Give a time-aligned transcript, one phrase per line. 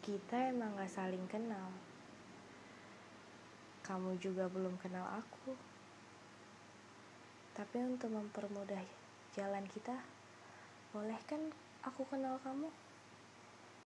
[0.00, 1.68] kita emang gak saling kenal.
[3.84, 5.52] Kamu juga belum kenal aku.
[7.52, 8.80] Tapi untuk mempermudah
[9.36, 9.92] jalan kita,
[10.96, 11.52] boleh kan
[11.84, 12.72] aku kenal kamu?